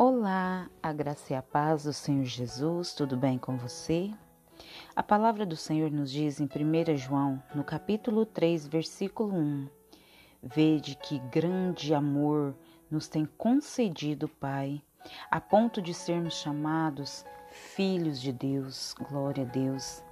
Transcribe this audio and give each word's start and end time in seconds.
Olá, 0.00 0.70
a 0.80 0.92
graça 0.92 1.32
e 1.32 1.36
a 1.36 1.42
paz 1.42 1.82
do 1.82 1.92
Senhor 1.92 2.24
Jesus, 2.24 2.94
tudo 2.94 3.16
bem 3.16 3.36
com 3.36 3.56
você? 3.56 4.12
A 4.94 5.02
palavra 5.02 5.44
do 5.44 5.56
Senhor 5.56 5.90
nos 5.90 6.12
diz 6.12 6.38
em 6.38 6.44
1 6.44 6.96
João, 6.96 7.42
no 7.52 7.64
capítulo 7.64 8.24
3, 8.24 8.68
versículo 8.68 9.34
1: 9.34 9.68
Vede 10.40 10.94
que 10.94 11.18
grande 11.18 11.92
amor 11.94 12.54
nos 12.88 13.08
tem 13.08 13.26
concedido 13.36 14.26
o 14.26 14.28
Pai, 14.28 14.80
a 15.28 15.40
ponto 15.40 15.82
de 15.82 15.92
sermos 15.92 16.34
chamados 16.34 17.26
filhos 17.50 18.20
de 18.20 18.32
Deus. 18.32 18.94
Glória 19.00 19.42
a 19.42 19.48
Deus. 19.48 20.04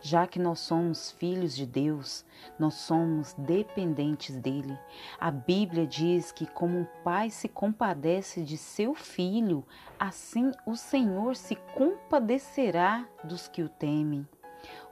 Já 0.00 0.26
que 0.26 0.38
nós 0.38 0.58
somos 0.60 1.12
filhos 1.12 1.54
de 1.54 1.64
Deus, 1.64 2.24
nós 2.58 2.74
somos 2.74 3.34
dependentes 3.34 4.36
dele. 4.36 4.76
A 5.18 5.30
Bíblia 5.30 5.86
diz 5.86 6.32
que, 6.32 6.46
como 6.46 6.78
um 6.78 6.86
pai 7.04 7.30
se 7.30 7.48
compadece 7.48 8.42
de 8.42 8.56
seu 8.56 8.94
filho, 8.94 9.64
assim 9.98 10.50
o 10.66 10.74
Senhor 10.74 11.36
se 11.36 11.54
compadecerá 11.74 13.06
dos 13.22 13.46
que 13.46 13.62
o 13.62 13.68
temem. 13.68 14.26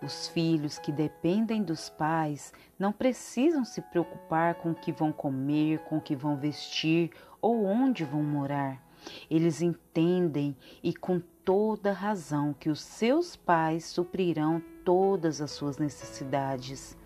Os 0.03 0.29
filhos 0.29 0.79
que 0.79 0.91
dependem 0.91 1.63
dos 1.63 1.89
pais 1.89 2.53
não 2.79 2.93
precisam 2.93 3.65
se 3.65 3.81
preocupar 3.81 4.57
com 4.57 4.71
o 4.71 4.75
que 4.75 4.93
vão 4.93 5.13
comer, 5.13 5.81
com 5.81 5.99
o 5.99 6.01
que 6.01 6.17
vão 6.17 6.37
vestir 6.37 7.11
ou 7.41 7.65
onde 7.65 8.05
vão 8.05 8.23
morar. 8.23 8.83
Eles 9.31 9.63
entendem 9.63 10.57
e 10.83 10.95
com 10.95 11.21
toda 11.45 11.93
razão 11.93 12.53
que 12.53 12.69
os 12.69 12.81
seus 12.81 13.37
pais 13.37 13.87
suprirão 13.87 14.63
todas 14.85 15.41
as 15.41 15.51
suas 15.51 15.79
necessidades. 15.79 16.97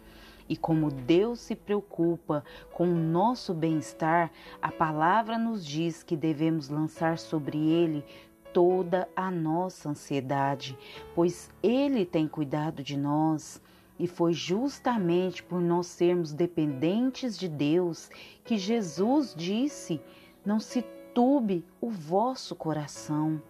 E 0.49 0.57
como 0.57 0.91
Deus 0.91 1.41
se 1.41 1.57
preocupa 1.57 2.45
com 2.73 2.89
o 2.89 2.95
nosso 2.95 3.55
bem-estar, 3.55 4.31
a 4.61 4.71
palavra 4.71 5.39
nos 5.39 5.65
diz 5.65 6.03
que 6.03 6.17
devemos 6.17 6.69
lançar 6.69 7.19
sobre 7.19 7.59
Ele 7.59 8.05
toda 8.53 9.09
a 9.17 9.31
nossa 9.31 9.89
ansiedade, 9.89 10.79
pois 11.15 11.51
Ele 11.63 12.05
tem 12.05 12.29
cuidado 12.29 12.83
de 12.83 12.97
nós. 12.97 13.61
E 13.99 14.07
foi 14.07 14.33
justamente 14.33 15.43
por 15.43 15.61
nós 15.61 15.87
sermos 15.87 16.33
dependentes 16.33 17.39
de 17.39 17.49
Deus 17.49 18.11
que 18.45 18.59
Jesus 18.59 19.35
disse: 19.37 20.01
Não 20.45 20.59
se 20.59 20.83
turbe 21.15 21.65
o 21.81 21.89
vosso 21.89 22.57
coração. 22.57 23.41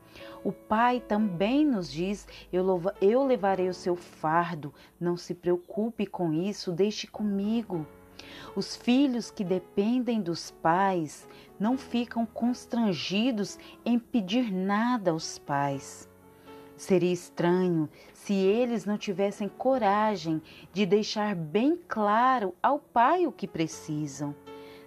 O 0.42 0.52
Pai 0.52 1.00
também 1.00 1.64
nos 1.64 1.90
diz: 1.90 2.26
eu, 2.52 3.24
levarei 3.24 3.68
o 3.68 3.74
seu 3.74 3.96
fardo, 3.96 4.72
não 5.00 5.16
se 5.16 5.34
preocupe 5.34 6.06
com 6.06 6.32
isso, 6.32 6.72
deixe 6.72 7.06
comigo. 7.06 7.86
Os 8.56 8.76
filhos 8.76 9.30
que 9.30 9.44
dependem 9.44 10.20
dos 10.20 10.50
pais 10.50 11.26
não 11.58 11.76
ficam 11.76 12.24
constrangidos 12.24 13.58
em 13.84 13.98
pedir 13.98 14.52
nada 14.52 15.10
aos 15.10 15.38
pais. 15.38 16.08
Seria 16.76 17.12
estranho 17.12 17.88
se 18.12 18.34
eles 18.34 18.84
não 18.84 18.98
tivessem 18.98 19.48
coragem 19.48 20.42
de 20.72 20.84
deixar 20.84 21.34
bem 21.34 21.78
claro 21.88 22.54
ao 22.62 22.78
pai 22.78 23.26
o 23.26 23.32
que 23.32 23.46
precisam. 23.46 24.34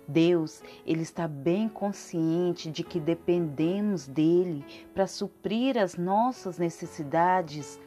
Deus, 0.08 0.64
ele 0.86 1.02
está 1.02 1.28
bem 1.28 1.68
consciente 1.68 2.72
de 2.72 2.84
que 2.84 3.00
dependemos 3.00 4.08
dele 4.08 4.66
para 4.94 5.08
suprir 5.08 5.78
as 5.78 5.96
nossas 5.96 6.58
necessidades, 6.58 7.80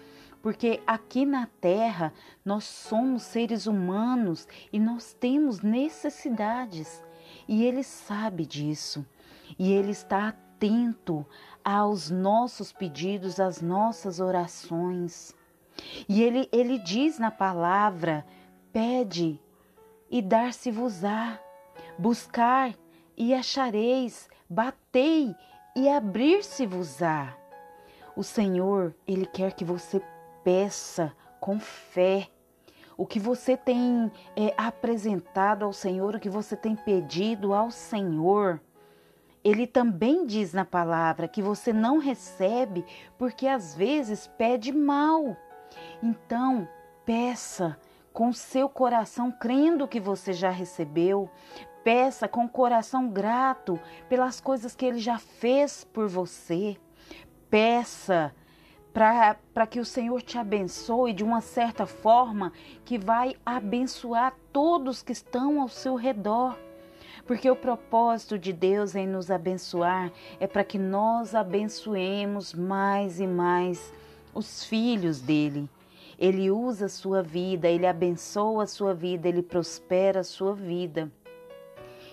porque 0.42 0.82
aqui 0.86 1.24
na 1.24 1.46
terra 1.60 2.12
nós 2.44 2.64
somos 2.64 3.22
seres 3.22 3.66
humanos 3.66 4.46
e 4.72 4.78
nós 4.78 5.12
temos 5.12 5.60
necessidades. 5.60 7.02
E 7.46 7.64
ele 7.64 7.82
sabe 7.82 8.46
disso. 8.46 9.04
E 9.58 9.72
ele 9.72 9.90
está 9.90 10.28
atento 10.28 11.26
aos 11.64 12.10
nossos 12.10 12.72
pedidos, 12.72 13.40
às 13.40 13.60
nossas 13.60 14.20
orações. 14.20 15.34
E 16.08 16.22
ele, 16.22 16.48
ele 16.52 16.78
diz 16.78 17.18
na 17.18 17.30
palavra: 17.30 18.26
pede 18.72 19.40
e 20.10 20.20
dar-se-vos-á. 20.20 21.38
Buscar 22.00 22.74
e 23.14 23.34
achareis, 23.34 24.26
batei 24.48 25.36
e 25.76 25.86
abrir-se-vos-á. 25.86 27.36
O 28.16 28.22
Senhor, 28.24 28.94
Ele 29.06 29.26
quer 29.26 29.52
que 29.52 29.66
você 29.66 30.02
peça 30.42 31.14
com 31.38 31.60
fé. 31.60 32.26
O 32.96 33.04
que 33.04 33.20
você 33.20 33.54
tem 33.54 34.10
é, 34.34 34.54
apresentado 34.56 35.62
ao 35.62 35.74
Senhor, 35.74 36.14
o 36.14 36.18
que 36.18 36.30
você 36.30 36.56
tem 36.56 36.74
pedido 36.74 37.52
ao 37.52 37.70
Senhor. 37.70 38.62
Ele 39.44 39.66
também 39.66 40.24
diz 40.24 40.54
na 40.54 40.64
palavra 40.64 41.28
que 41.28 41.42
você 41.42 41.70
não 41.70 41.98
recebe 41.98 42.82
porque 43.18 43.46
às 43.46 43.74
vezes 43.74 44.26
pede 44.38 44.72
mal. 44.72 45.36
Então, 46.02 46.66
peça 47.04 47.78
com 48.12 48.32
seu 48.32 48.68
coração 48.68 49.30
crendo 49.30 49.86
que 49.86 50.00
você 50.00 50.32
já 50.32 50.50
recebeu, 50.50 51.30
Peça 51.82 52.28
com 52.28 52.46
coração 52.46 53.08
grato 53.08 53.80
pelas 54.08 54.40
coisas 54.40 54.74
que 54.74 54.84
Ele 54.84 54.98
já 54.98 55.18
fez 55.18 55.82
por 55.84 56.08
você. 56.08 56.76
Peça 57.48 58.34
para 58.92 59.66
que 59.66 59.80
o 59.80 59.84
Senhor 59.84 60.20
te 60.20 60.36
abençoe 60.36 61.12
de 61.12 61.24
uma 61.24 61.40
certa 61.40 61.86
forma 61.86 62.52
que 62.84 62.98
vai 62.98 63.34
abençoar 63.46 64.34
todos 64.52 65.02
que 65.02 65.12
estão 65.12 65.60
ao 65.60 65.68
seu 65.68 65.94
redor. 65.94 66.58
Porque 67.26 67.50
o 67.50 67.56
propósito 67.56 68.38
de 68.38 68.52
Deus 68.52 68.94
em 68.94 69.06
nos 69.06 69.30
abençoar 69.30 70.12
é 70.38 70.46
para 70.46 70.64
que 70.64 70.78
nós 70.78 71.34
abençoemos 71.34 72.52
mais 72.52 73.20
e 73.20 73.26
mais 73.26 73.92
os 74.34 74.64
filhos 74.64 75.20
dele. 75.20 75.68
Ele 76.18 76.50
usa 76.50 76.86
a 76.86 76.90
sua 76.90 77.22
vida, 77.22 77.68
ele 77.68 77.86
abençoa 77.86 78.64
a 78.64 78.66
sua 78.66 78.92
vida, 78.92 79.28
ele 79.28 79.42
prospera 79.42 80.20
a 80.20 80.24
sua 80.24 80.54
vida 80.54 81.10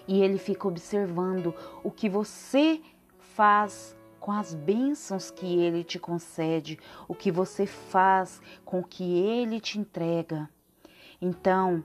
e 0.07 0.21
ele 0.21 0.37
fica 0.37 0.67
observando 0.67 1.53
o 1.83 1.91
que 1.91 2.07
você 2.07 2.81
faz 3.19 3.95
com 4.19 4.31
as 4.31 4.53
bênçãos 4.53 5.31
que 5.31 5.45
ele 5.45 5.83
te 5.83 5.99
concede, 5.99 6.79
o 7.07 7.15
que 7.15 7.31
você 7.31 7.65
faz 7.65 8.41
com 8.65 8.79
o 8.79 8.83
que 8.83 9.03
ele 9.19 9.59
te 9.59 9.79
entrega. 9.79 10.49
Então, 11.21 11.83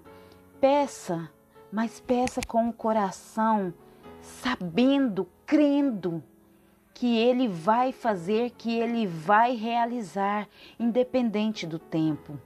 peça, 0.61 1.31
mas 1.71 2.00
peça 2.00 2.41
com 2.47 2.69
o 2.69 2.72
coração, 2.72 3.72
sabendo, 4.21 5.28
crendo 5.47 6.22
que 6.94 7.19
ele 7.19 7.49
vai 7.49 7.93
fazer, 7.93 8.50
que 8.50 8.78
ele 8.78 9.06
vai 9.06 9.56
realizar, 9.56 10.49
independente 10.78 11.66
do 11.66 11.78
tempo. 11.78 12.38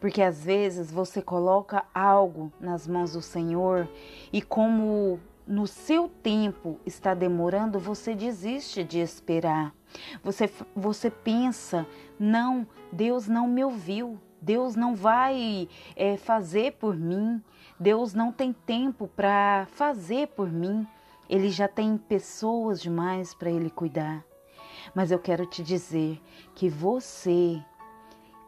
Porque 0.00 0.22
às 0.22 0.44
vezes 0.44 0.90
você 0.90 1.20
coloca 1.20 1.84
algo 1.94 2.50
nas 2.58 2.88
mãos 2.88 3.12
do 3.12 3.20
Senhor 3.20 3.86
e, 4.32 4.40
como 4.40 5.20
no 5.46 5.66
seu 5.66 6.08
tempo 6.08 6.78
está 6.86 7.12
demorando, 7.12 7.78
você 7.78 8.14
desiste 8.14 8.82
de 8.82 8.98
esperar. 8.98 9.74
Você, 10.22 10.50
você 10.74 11.10
pensa, 11.10 11.86
não, 12.18 12.66
Deus 12.92 13.26
não 13.26 13.48
me 13.48 13.62
ouviu, 13.64 14.18
Deus 14.40 14.74
não 14.76 14.94
vai 14.94 15.68
é, 15.96 16.16
fazer 16.16 16.72
por 16.74 16.96
mim, 16.96 17.42
Deus 17.78 18.14
não 18.14 18.32
tem 18.32 18.52
tempo 18.52 19.08
para 19.08 19.66
fazer 19.72 20.28
por 20.28 20.50
mim, 20.50 20.86
Ele 21.28 21.50
já 21.50 21.68
tem 21.68 21.98
pessoas 21.98 22.80
demais 22.80 23.34
para 23.34 23.50
Ele 23.50 23.68
cuidar. 23.70 24.24
Mas 24.94 25.10
eu 25.10 25.18
quero 25.18 25.44
te 25.44 25.62
dizer 25.62 26.20
que 26.54 26.68
você 26.68 27.62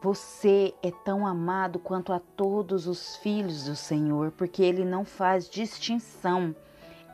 você 0.03 0.75
é 0.83 0.91
tão 0.91 1.25
amado 1.25 1.79
quanto 1.79 2.13
a 2.13 2.19
todos 2.19 2.89
os 2.89 3.15
filhos 3.19 3.67
do 3.67 3.77
Senhor, 3.77 4.33
porque 4.33 4.61
Ele 4.61 4.85
não 4.85 5.05
faz 5.05 5.49
distinção 5.49 6.57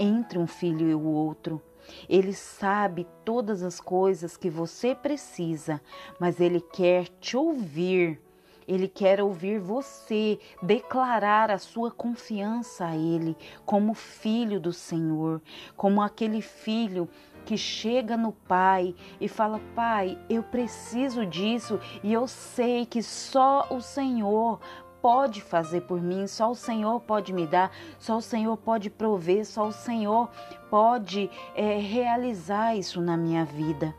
entre 0.00 0.38
um 0.38 0.47
filho 0.47 0.88
e 0.88 0.94
o 0.94 1.03
outro. 1.03 1.60
Ele 2.09 2.32
sabe 2.32 3.06
todas 3.26 3.62
as 3.62 3.79
coisas 3.79 4.38
que 4.38 4.49
você 4.49 4.94
precisa, 4.94 5.82
mas 6.19 6.40
Ele 6.40 6.62
quer 6.62 7.08
te 7.20 7.37
ouvir. 7.37 8.19
Ele 8.67 8.88
quer 8.88 9.20
ouvir 9.20 9.58
você 9.58 10.38
declarar 10.62 11.50
a 11.50 11.58
sua 11.58 11.91
confiança 11.91 12.87
a 12.87 12.96
Ele 12.96 13.37
como 13.67 13.93
filho 13.93 14.58
do 14.58 14.73
Senhor, 14.73 15.43
como 15.76 16.00
aquele 16.00 16.41
filho 16.41 17.06
que 17.49 17.56
chega 17.56 18.15
no 18.15 18.31
pai 18.31 18.95
e 19.19 19.27
fala: 19.27 19.59
Pai, 19.75 20.19
eu 20.29 20.43
preciso 20.43 21.25
disso 21.25 21.81
e 22.03 22.12
eu 22.12 22.29
sei 22.29 22.85
que 22.85 23.03
só 23.03 23.67
o 23.71 23.81
Senhor 23.81 24.61
pode 25.00 25.41
fazer 25.41 25.81
por 25.83 25.99
mim, 25.99 26.27
só 26.27 26.50
o 26.50 26.55
Senhor 26.55 27.00
pode 27.00 27.33
me 27.33 27.47
dar, 27.47 27.73
só 27.99 28.19
o 28.19 28.21
Senhor 28.21 28.55
pode 28.59 28.91
prover, 28.91 29.47
só 29.47 29.69
o 29.69 29.73
Senhor 29.73 30.29
pode 30.69 31.31
é, 31.55 31.79
realizar 31.79 32.77
isso 32.77 33.00
na 33.00 33.17
minha 33.17 33.47
vida. 33.47 33.94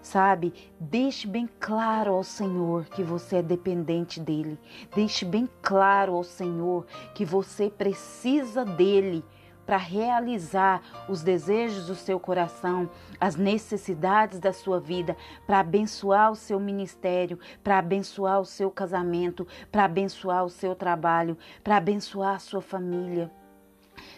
Sabe, 0.00 0.54
deixe 0.78 1.26
bem 1.26 1.48
claro 1.58 2.14
ao 2.14 2.22
Senhor 2.22 2.84
que 2.84 3.02
você 3.02 3.38
é 3.38 3.42
dependente 3.42 4.20
dele. 4.20 4.56
Deixe 4.94 5.24
bem 5.24 5.48
claro 5.60 6.14
ao 6.14 6.22
Senhor 6.22 6.86
que 7.12 7.24
você 7.24 7.68
precisa 7.68 8.64
dele 8.64 9.24
para 9.68 9.76
realizar 9.76 10.80
os 11.10 11.22
desejos 11.22 11.88
do 11.88 11.94
seu 11.94 12.18
coração, 12.18 12.88
as 13.20 13.36
necessidades 13.36 14.40
da 14.40 14.50
sua 14.50 14.80
vida, 14.80 15.14
para 15.46 15.60
abençoar 15.60 16.32
o 16.32 16.34
seu 16.34 16.58
ministério, 16.58 17.38
para 17.62 17.76
abençoar 17.76 18.40
o 18.40 18.46
seu 18.46 18.70
casamento, 18.70 19.46
para 19.70 19.84
abençoar 19.84 20.42
o 20.42 20.48
seu 20.48 20.74
trabalho, 20.74 21.36
para 21.62 21.76
abençoar 21.76 22.36
a 22.36 22.38
sua 22.38 22.62
família. 22.62 23.30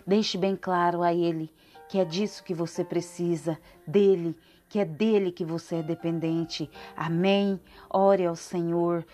Deixe 0.06 0.38
bem 0.38 0.54
claro 0.54 1.02
a 1.02 1.12
Ele 1.12 1.52
que 1.88 1.98
é 1.98 2.04
disso 2.04 2.44
que 2.44 2.54
você 2.54 2.84
precisa, 2.84 3.58
dele, 3.84 4.38
que 4.68 4.78
é 4.78 4.84
dele 4.84 5.32
que 5.32 5.44
você 5.44 5.76
é 5.76 5.82
dependente. 5.82 6.70
Amém? 6.96 7.60
Ore 7.92 8.24
ao 8.24 8.36
Senhor, 8.36 9.04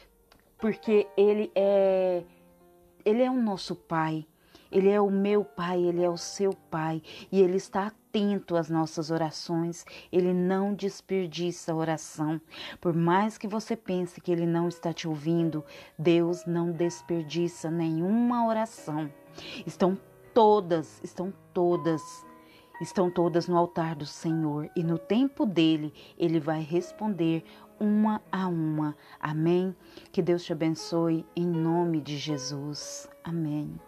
porque 0.58 1.08
Ele 1.16 1.50
é 1.54 2.22
ele 3.06 3.22
é 3.22 3.30
o 3.30 3.40
nosso 3.40 3.74
Pai. 3.74 4.26
Ele 4.70 4.88
é 4.88 5.00
o 5.00 5.10
meu 5.10 5.44
Pai, 5.44 5.82
Ele 5.82 6.02
é 6.02 6.08
o 6.08 6.16
seu 6.16 6.52
Pai 6.52 7.02
e 7.30 7.40
Ele 7.40 7.56
está 7.56 7.86
atento 7.86 8.56
às 8.56 8.68
nossas 8.68 9.10
orações. 9.10 9.84
Ele 10.10 10.32
não 10.32 10.74
desperdiça 10.74 11.74
oração. 11.74 12.40
Por 12.80 12.94
mais 12.94 13.36
que 13.38 13.48
você 13.48 13.76
pense 13.76 14.20
que 14.20 14.32
Ele 14.32 14.46
não 14.46 14.68
está 14.68 14.92
te 14.92 15.08
ouvindo, 15.08 15.64
Deus 15.98 16.46
não 16.46 16.72
desperdiça 16.72 17.70
nenhuma 17.70 18.46
oração. 18.46 19.10
Estão 19.66 19.98
todas, 20.32 21.00
estão 21.02 21.32
todas 21.52 22.24
estão 22.80 23.10
todas 23.10 23.48
no 23.48 23.56
altar 23.56 23.94
do 23.94 24.06
Senhor 24.06 24.70
e 24.76 24.82
no 24.82 24.98
tempo 24.98 25.46
dele 25.46 25.92
ele 26.18 26.38
vai 26.38 26.60
responder 26.60 27.44
uma 27.78 28.22
a 28.30 28.48
uma. 28.48 28.96
Amém? 29.20 29.74
Que 30.12 30.22
Deus 30.22 30.44
te 30.44 30.52
abençoe 30.52 31.26
em 31.34 31.46
nome 31.46 32.00
de 32.00 32.16
Jesus. 32.16 33.08
Amém. 33.22 33.78